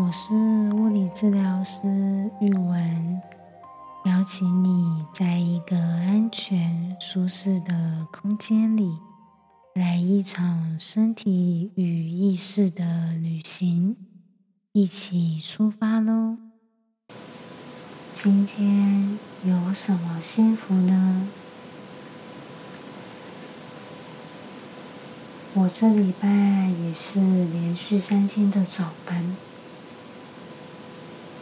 [0.00, 1.80] 我是物理治疗师
[2.40, 3.20] 玉文，
[4.04, 8.96] 邀请你在一个安全、舒适的空间里，
[9.74, 13.96] 来一场身体与意识的旅行，
[14.70, 16.36] 一起出发喽！
[18.14, 21.26] 今天有什么幸福呢？
[25.54, 26.28] 我这礼拜
[26.84, 29.36] 也是连续三天的早班，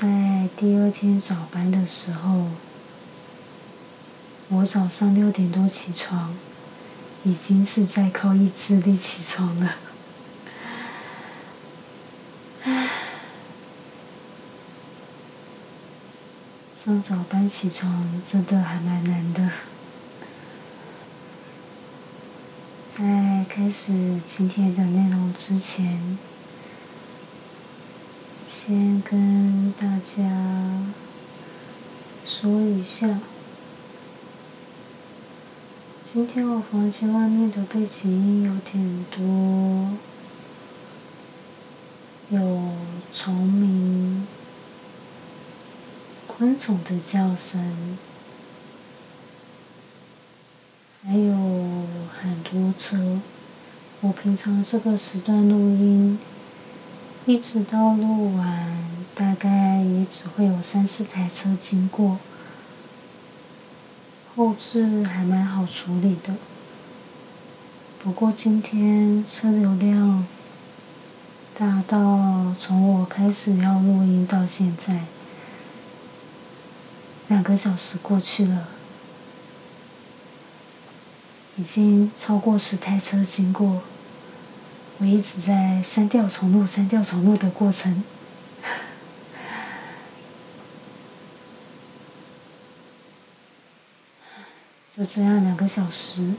[0.00, 2.46] 在第二天早班的时候，
[4.48, 6.36] 我早上六点多起床，
[7.24, 9.74] 已经是在靠意志力起床了。
[16.84, 19.50] 上早班起床真的还蛮难的。
[22.96, 26.16] 在开始今天的内容之前，
[28.68, 30.28] 先跟大家
[32.26, 33.18] 说一下，
[36.04, 39.96] 今天我房间外面的背景音有点多，
[42.28, 42.72] 有
[43.14, 44.26] 虫鸣、
[46.26, 47.96] 昆虫的叫声，
[51.06, 51.32] 还有。
[52.20, 53.20] 很多车，
[54.00, 56.18] 我平常这个时段录音，
[57.28, 58.72] 一直到录完，
[59.14, 62.18] 大概也只会有三四台车经过，
[64.34, 66.32] 后置还蛮好处理的。
[68.02, 70.26] 不过今天车流量
[71.54, 75.04] 大到从我开始要录音到现在，
[77.26, 78.68] 两个小时过去了。
[81.58, 83.82] 已经超过十台车经过，
[85.00, 88.02] 我一直在删掉重录、删掉重录的过程，
[94.90, 96.32] 就这样两个小时，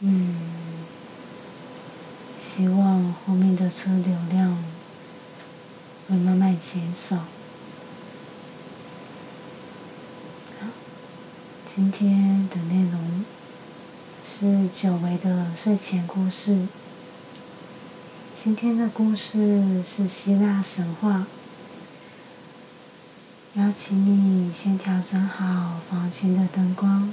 [0.00, 0.36] 嗯，
[2.40, 4.64] 希望后面的车流量
[6.08, 7.26] 会慢慢减少。
[11.74, 13.01] 今天的内容
[14.34, 16.66] 是久违的睡前故事。
[18.34, 21.26] 今天的故事是希腊神话。
[23.56, 27.12] 邀请你先调整好房间的灯光，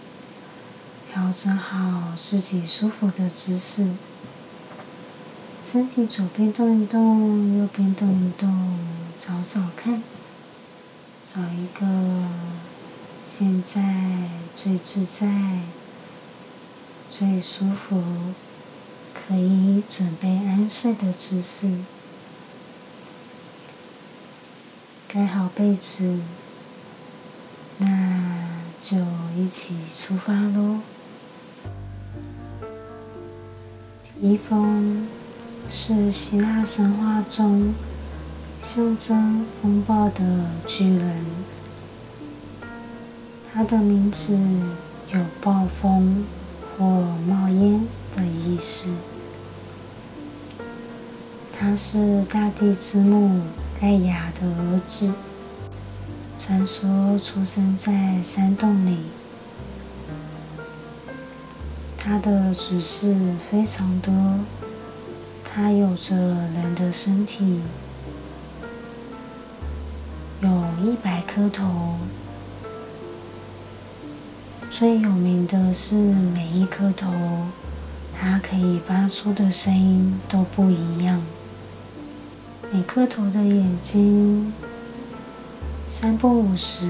[1.11, 3.89] 调整好自己舒服的姿势，
[5.69, 8.79] 身体左边动一动，右边动一动，
[9.19, 10.01] 找找看，
[11.29, 11.85] 找一个。
[13.29, 15.27] 现在最自在、
[17.11, 18.01] 最舒服，
[19.13, 21.71] 可以准备安睡的姿势，
[25.07, 26.19] 盖好被子，
[27.79, 28.49] 那
[28.83, 28.97] 就
[29.35, 30.79] 一起出发喽。
[34.21, 35.07] 一风
[35.71, 37.73] 是希腊神话中
[38.61, 41.25] 象征风暴的巨人。
[43.51, 44.37] 它的名字
[45.11, 46.25] 有暴风
[46.79, 46.85] 或
[47.27, 47.85] 冒烟
[48.15, 48.89] 的意思。
[51.59, 53.41] 他是大地之母
[53.81, 55.13] 盖亚的儿子，
[56.39, 58.99] 传说出生在山洞里。
[61.97, 64.13] 他的指示非常多，
[65.43, 67.59] 他有着人的身体，
[70.41, 70.49] 有
[70.81, 71.97] 一百颗头。
[74.71, 77.11] 最有名的是每一颗头，
[78.17, 81.21] 它可以发出的声音都不一样。
[82.71, 84.53] 每颗头的眼睛，
[85.89, 86.85] 三不五时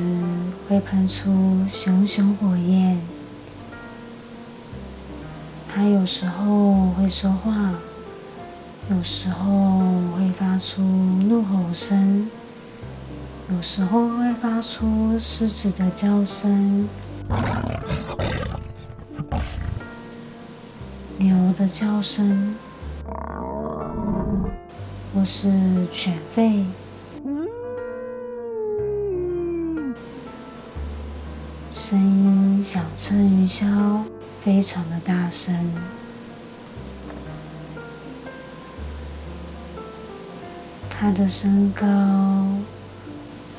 [0.67, 2.99] 会喷出熊熊火焰。
[5.69, 7.75] 它有时候会说话，
[8.91, 9.79] 有时候
[10.17, 12.29] 会发出怒吼声，
[13.49, 16.89] 有时候会发出狮子的叫声。
[21.17, 22.55] 牛的叫声，
[25.13, 25.51] 或是
[25.91, 26.63] 犬吠，
[31.73, 34.03] 声音响彻云霄，
[34.41, 35.73] 非常的大声。
[40.89, 41.85] 它的身高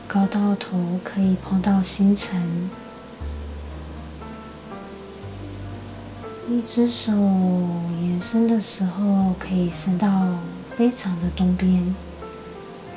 [0.06, 2.70] 高到头可以碰到星辰。
[6.52, 7.12] 一只手
[8.02, 10.36] 延伸的时候，可以伸到
[10.76, 11.94] 非常的东边，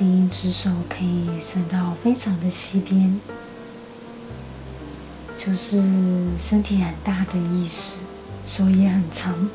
[0.00, 3.20] 另一只手可以伸到非常的西边，
[5.38, 5.80] 就是
[6.40, 7.98] 身体很大的意思，
[8.44, 9.48] 手也很长。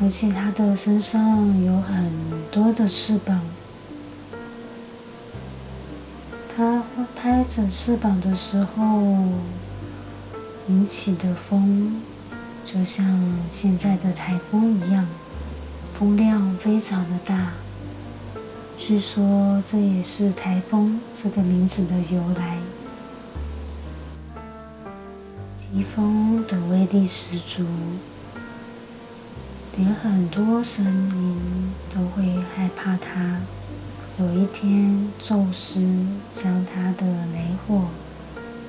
[0.00, 2.12] 而且它的身上有很
[2.52, 3.40] 多的翅膀，
[7.42, 9.02] 拍着翅膀的时候
[10.68, 12.00] 引起的风，
[12.64, 13.04] 就像
[13.52, 15.04] 现在的台风一样，
[15.98, 17.54] 风量非常的大。
[18.78, 22.58] 据说这也是台风这个名字的由来。
[25.58, 27.66] 疾风的威力十足。
[29.76, 32.22] 连很多神明都会
[32.54, 33.40] 害怕它。
[34.18, 35.80] 有一天，宙斯
[36.34, 37.84] 将他的雷火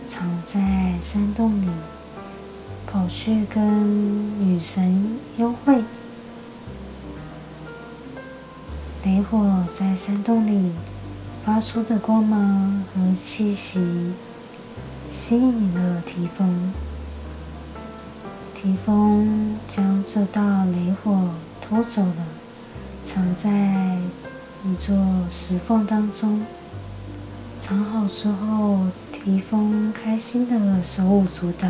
[0.08, 1.68] 藏在山洞里，
[2.88, 5.84] 跑去跟女神幽会。
[9.04, 10.72] 雷火在山洞里
[11.46, 14.14] 发出的光芒和气息，
[15.12, 16.72] 吸引了提丰。
[18.56, 22.26] 提风将这道雷火偷走了，
[23.04, 23.98] 藏在
[24.66, 24.96] 一座
[25.30, 26.46] 石缝当中。
[27.60, 31.70] 藏好之后，提风开心的手舞足蹈，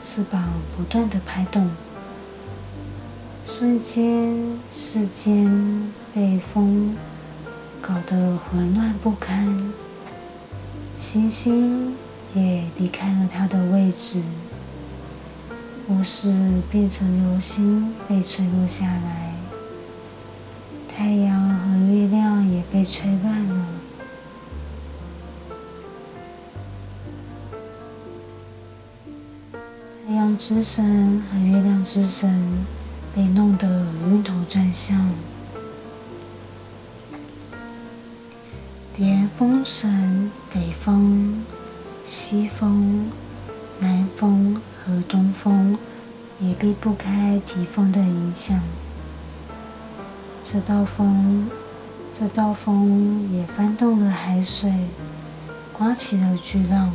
[0.00, 1.70] 翅膀不断的拍动。
[3.44, 6.96] 瞬间，世间被风
[7.80, 9.72] 搞得混乱不堪，
[10.96, 11.96] 星星
[12.34, 14.22] 也离开了它的位置。
[15.88, 16.32] 故事
[16.70, 19.32] 变成流星被吹落下来，
[20.88, 21.47] 太阳
[22.72, 23.66] 被吹乱了。
[30.06, 32.64] 太阳之神和月亮之神
[33.14, 35.10] 被弄得晕头转向，
[38.96, 41.44] 连风神北风、
[42.04, 43.10] 西风、
[43.80, 44.60] 南风。
[44.88, 45.76] 和东风
[46.40, 48.58] 也避不开提风的影响。
[50.42, 51.50] 这道风，
[52.18, 54.72] 这道风也翻动了海水，
[55.72, 56.90] 刮起了巨浪，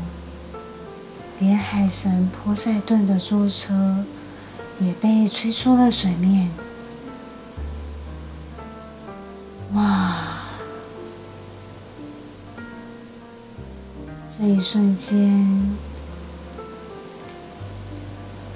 [1.40, 4.04] 连海神波塞顿的坐车
[4.82, 6.52] 也被吹出了水面。
[9.72, 10.42] 哇！
[14.28, 15.74] 这一瞬间。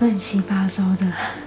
[0.01, 1.46] 乱七八糟的。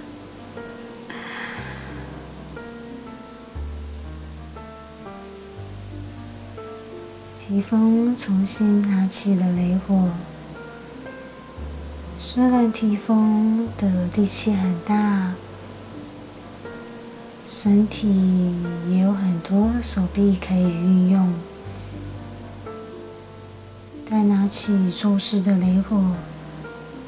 [7.47, 10.09] 提风重新拿起了雷火，
[12.17, 15.33] 虽然提风的力气很大，
[17.45, 18.55] 身体
[18.87, 21.33] 也有很多手臂可以运用，
[24.09, 26.15] 但拿起宙斯的雷火，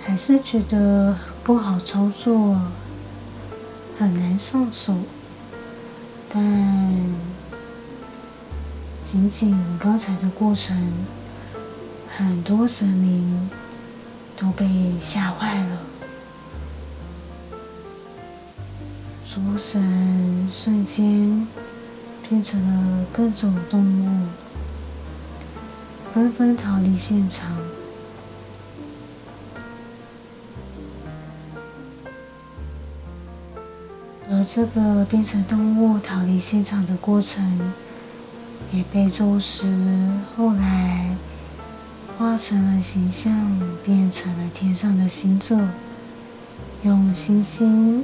[0.04, 1.16] 还是觉得。
[1.44, 2.58] 不好操作，
[4.00, 4.96] 很难上手，
[6.34, 6.42] 但
[9.04, 10.76] 仅仅刚才的过程，
[12.08, 13.50] 很多神明
[14.38, 15.78] 都被吓坏了。
[19.26, 21.46] 诸神瞬间
[22.28, 24.28] 变成了各种动物，
[26.14, 27.52] 纷纷逃离现场。
[34.30, 37.60] 而这个变成动物逃离现场的过程，
[38.74, 39.72] 也被宙斯
[40.36, 41.16] 后来
[42.18, 43.32] 化成了形象，
[43.86, 45.62] 变成了天上的星座，
[46.82, 48.04] 用星星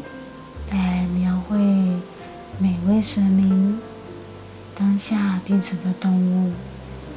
[0.70, 1.58] 来描绘
[2.60, 3.80] 每位神明
[4.76, 6.54] 当下变成的动物。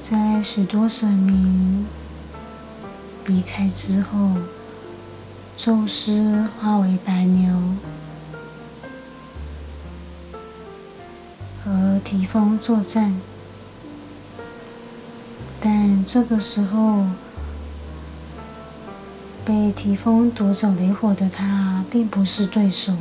[0.02, 1.86] 在许多神明
[3.26, 4.30] 离开之后，
[5.58, 7.52] 宙斯化为白牛。
[11.64, 13.20] 和提丰作战，
[15.64, 17.04] 但这个时候
[19.44, 22.92] 被提丰夺走雷火的他，并不是对手，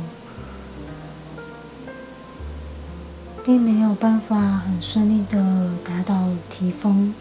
[3.44, 7.12] 并没有办法很顺利的打倒提丰。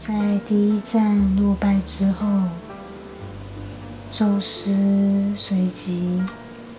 [0.00, 2.26] 在第一战落败之后，
[4.10, 6.22] 宙斯随即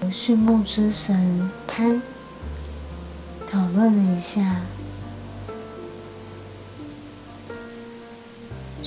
[0.01, 2.01] 和畜牧之神潘。
[3.47, 4.61] 讨论了一下，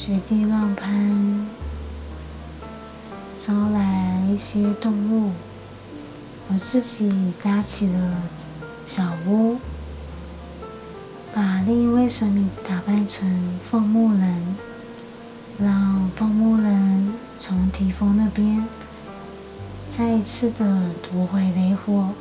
[0.08, 1.46] 决定让潘
[3.38, 5.32] 招来一些动物，
[6.50, 8.22] 而自己搭起了
[8.86, 9.58] 小屋，
[11.34, 14.56] 把另一位神明打扮成放牧人，
[15.58, 18.66] 让放牧人从提丰那边
[19.90, 22.14] 再一次的夺回雷火。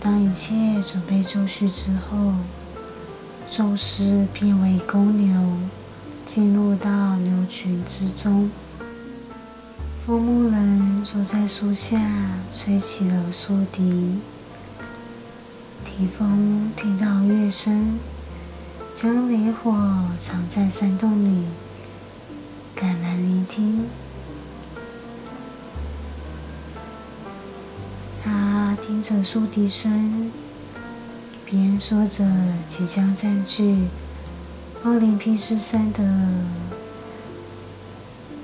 [0.00, 2.32] 当一切准备就绪之后，
[3.48, 5.56] 宙斯变为公牛，
[6.26, 8.50] 进入到牛群之中。
[10.04, 12.00] 风牧人坐在树下，
[12.52, 14.18] 吹起了竖笛。
[15.84, 17.98] 提风听到乐声，
[18.92, 19.72] 将烈火
[20.18, 21.46] 藏在山洞里，
[22.74, 23.86] 赶来聆听。
[28.22, 30.30] 他听着竖笛声。
[31.44, 32.28] 边说着
[32.68, 33.86] 即将占据
[34.86, 36.00] 奥林匹斯山的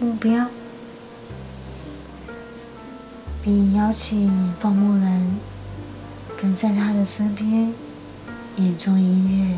[0.00, 0.48] 目标，
[3.40, 5.38] 并邀请放牧人
[6.36, 7.72] 跟在他的身边
[8.56, 9.56] 演奏音乐，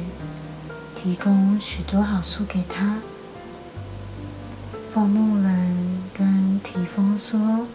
[0.95, 2.99] 提供许多好处给他。
[4.93, 7.67] 放牧人跟提丰说：“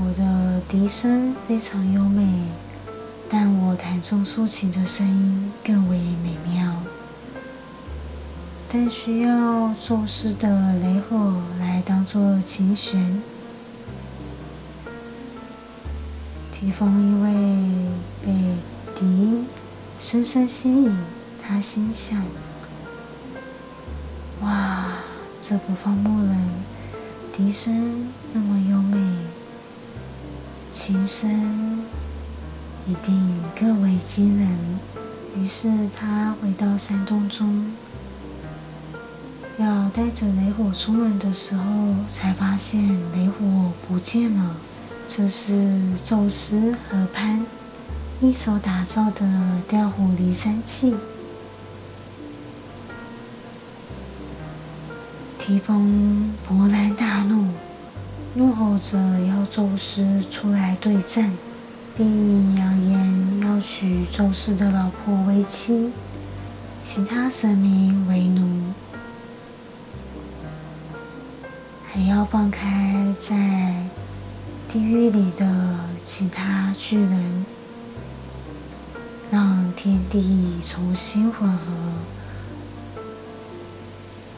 [0.00, 2.46] 我的笛声非常优美。”
[3.28, 6.35] 但我弹奏竖琴的声音更为美，
[8.78, 13.22] 但需要宙斯的雷火来当做琴弦。
[16.52, 17.90] 提丰因为
[18.20, 18.54] 被
[18.94, 19.46] 笛
[19.98, 20.94] 深深吸引，
[21.42, 22.22] 他心想：
[24.42, 24.88] 哇，
[25.40, 26.36] 这个放牧人
[27.32, 28.98] 笛声那么优美，
[30.74, 31.82] 琴声。
[32.86, 34.78] 一定更为惊人。
[35.34, 37.72] 于是他回到山洞中，
[39.58, 41.64] 要带着雷火出门的时候，
[42.08, 44.56] 才发现雷火不见了。
[45.08, 47.44] 这是宙斯和潘
[48.20, 49.26] 一手打造的
[49.68, 50.94] 调虎离山计。
[55.38, 57.48] 提丰勃然大怒，
[58.34, 61.32] 怒吼着要宙斯出来对战。
[61.98, 65.90] 并扬言要娶宙斯的老婆为妻，
[66.82, 68.74] 其他神明为奴，
[71.96, 73.34] 还要放开在
[74.68, 77.46] 地狱里的其他巨人，
[79.30, 81.64] 让天地重新混合，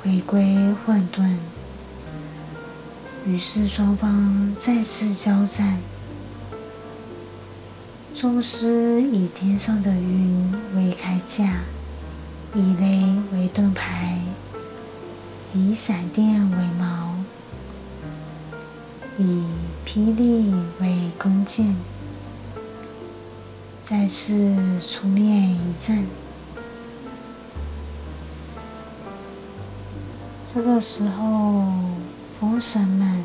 [0.01, 1.35] 回归混沌。
[3.27, 5.81] 于是双方再次交战。
[8.15, 11.63] 宙斯以天上的云为铠甲，
[12.55, 14.21] 以雷为盾牌，
[15.53, 17.08] 以闪电为矛，
[19.19, 19.45] 以
[19.85, 21.77] 霹雳为弓箭，
[23.85, 26.07] 再次出面一战。
[30.47, 31.73] 这个时候，
[32.41, 33.23] 风神们，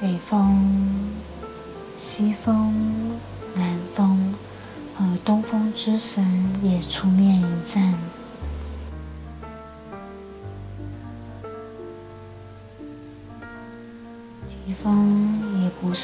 [0.00, 1.10] 北风。
[1.96, 3.16] 西风、
[3.54, 4.34] 南风
[4.96, 7.94] 和东风之神也出面迎战。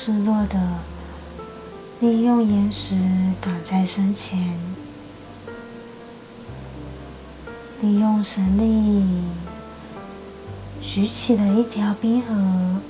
[0.02, 0.58] 失落的
[2.00, 2.96] 利用岩石
[3.38, 4.58] 挡在身前，
[7.82, 9.22] 利用神力
[10.80, 12.80] 举起了一条冰河。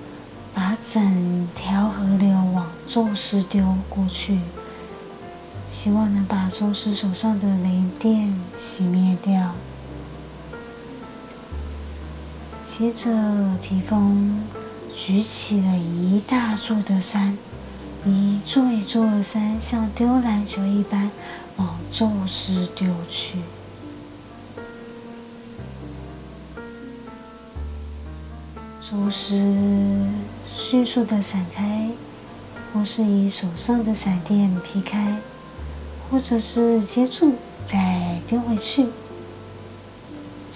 [0.54, 4.38] 把整条河流往宙斯丢过去，
[5.68, 9.52] 希望能把宙斯手上的雷电熄灭掉。
[12.64, 13.10] 接着，
[13.60, 14.44] 提丰
[15.00, 17.38] 举起了一大座的山，
[18.04, 21.10] 一座一座的山像丢篮球一般
[21.56, 23.38] 往宙斯丢去。
[28.78, 30.06] 宙斯。
[30.52, 31.88] 迅速的闪开，
[32.74, 35.16] 或是以手上的闪电劈开，
[36.10, 38.88] 或者是接住再丢回去。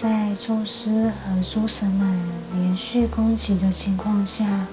[0.05, 2.21] 在宙斯和诸神们
[2.53, 4.67] 连续攻击的情况下，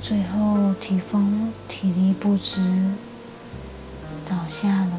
[0.00, 2.62] 最后提丰体力不支
[4.24, 4.92] 倒下了。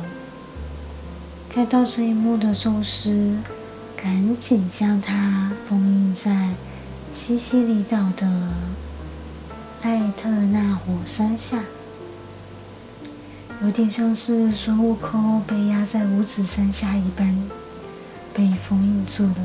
[1.50, 3.40] 看到这一幕的宙斯，
[3.96, 6.52] 赶紧将他封印在
[7.12, 8.30] 西西里岛的。
[9.82, 11.64] 艾特纳火山下，
[13.64, 17.50] 有点像是孙悟空被压在五指山下一般，
[18.38, 19.36] 被封印住了。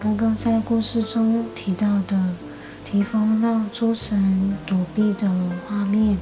[0.00, 2.36] 刚刚在故事中提到的
[2.82, 5.28] 提风让诸神躲避的
[5.68, 6.16] 画面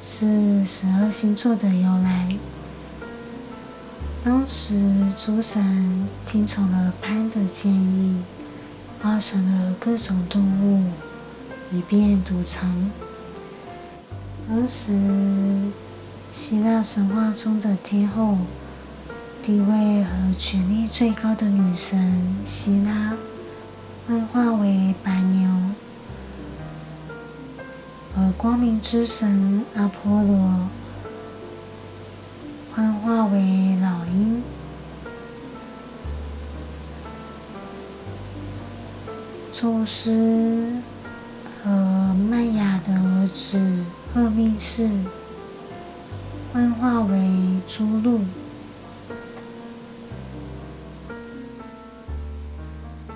[0.00, 2.34] 是十二星座的由来。
[4.24, 8.22] 当时诸神听从了潘的建议
[9.02, 11.13] 化成了各种动物。
[11.72, 12.90] 以便躲藏。
[14.48, 14.92] 当时
[16.30, 18.38] 希腊神话中的天后。
[19.46, 23.12] 地位和权力最高的女神希拉
[24.08, 25.50] 幻化为白牛，
[28.16, 30.70] 而光明之神阿波罗
[32.74, 34.42] 幻化为老鹰。
[39.52, 40.80] 宙斯
[44.58, 44.88] 是
[46.52, 48.20] 幻化为朱鹿。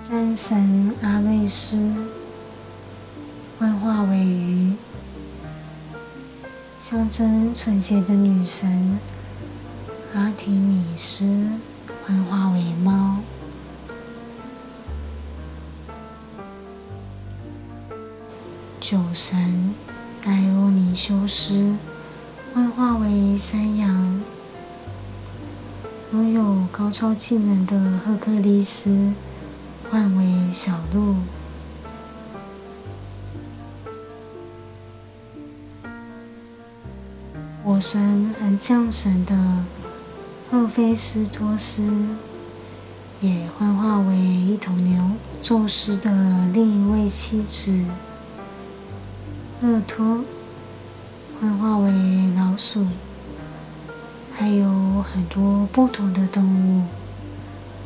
[0.01, 1.93] 战神阿瑞斯
[3.59, 4.73] 幻化为鱼，
[6.79, 8.99] 象征纯洁的女神
[10.15, 11.47] 阿提米斯
[12.05, 13.17] 幻化为猫，
[18.79, 19.75] 酒神
[20.23, 21.75] 戴欧尼修斯
[22.53, 24.21] 幻化为山羊，
[26.13, 29.13] 拥有高超技能的赫克利斯。
[29.91, 31.15] 换为小鹿，
[37.63, 39.65] 火神和降神的
[40.51, 41.91] 赫菲斯托斯
[43.19, 45.09] 也幻化为一头牛。
[45.41, 46.11] 宙斯的
[46.53, 47.83] 另一位妻子
[49.61, 50.23] 乐托
[51.39, 51.91] 幻化为
[52.37, 52.87] 老鼠，
[54.33, 56.85] 还有很多不同的动物。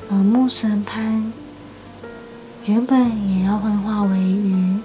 [0.08, 1.34] 而木神潘。
[2.65, 4.78] 原本也要幻化为鱼，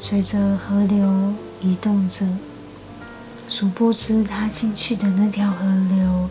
[0.00, 2.26] 随着河流移动着。
[3.48, 6.30] 殊不知，他进去的那条河流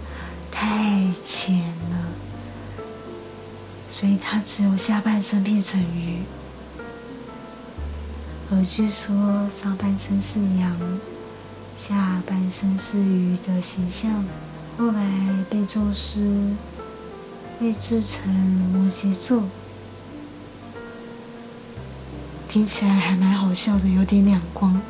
[0.51, 1.59] 太浅
[1.91, 2.07] 了，
[3.87, 6.23] 所以他只有下半身变成鱼。
[8.63, 10.75] 据说，上半身是羊，
[11.77, 14.25] 下半身是鱼的形象，
[14.77, 16.55] 后来被宙斯。
[17.59, 19.43] 被制成摩羯座，
[22.49, 24.81] 听起来还蛮好笑的，有点两光。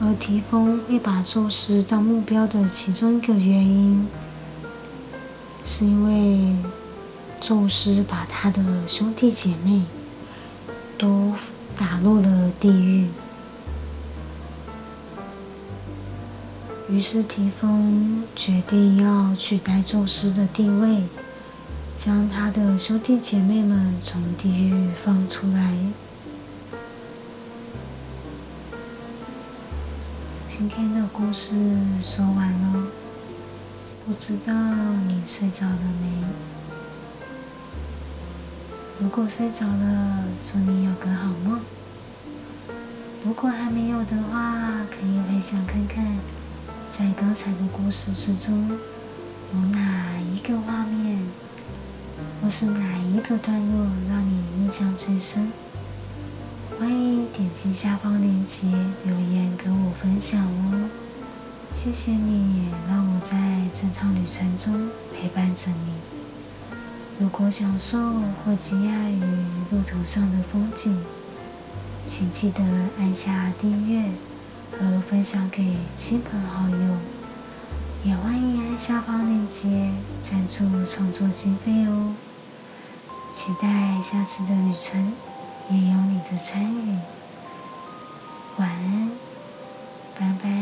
[0.00, 4.06] 而提丰会把宙斯当目标的其中一个原因，
[5.64, 6.54] 是因为
[7.40, 9.82] 宙斯把他的兄弟姐妹
[10.96, 11.34] 都
[11.80, 13.08] 打入了地狱，
[16.90, 21.04] 于是提丰决定要取代宙斯的地位。
[21.96, 25.74] 将他的兄弟姐妹们从地狱放出来。
[30.48, 31.54] 今天的故事
[32.02, 32.86] 说完了，
[34.06, 34.52] 不知道
[35.08, 36.59] 你睡着了没？
[39.02, 41.58] 如果睡着了，祝你有个好梦。
[43.24, 46.04] 如果还没有的话，可以回想看看，
[46.90, 48.68] 在刚才的故事之中，
[49.54, 51.18] 有哪一个画面？
[52.42, 55.50] 或是哪一个段落让你印象最深？
[56.78, 58.68] 欢迎点击下方链接
[59.06, 60.90] 留言跟我分享哦！
[61.72, 66.19] 谢谢你让我在这趟旅程中陪伴着你。
[67.20, 69.20] 如果享受或惊讶于
[69.70, 71.04] 路途上的风景
[72.06, 72.62] 请记得
[72.98, 74.10] 按下订阅
[74.72, 76.96] 和分享给亲朋好友
[78.04, 82.14] 也欢迎按下方链接赞助创作经费哦。
[83.30, 85.12] 期待下次的旅程
[85.68, 86.96] 也有你的参与。
[88.56, 89.10] 晚安
[90.18, 90.59] 拜拜。